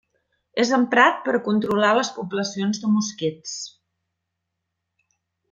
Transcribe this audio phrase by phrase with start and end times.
[0.61, 3.55] És emprat per a controlar les poblacions de mosquits.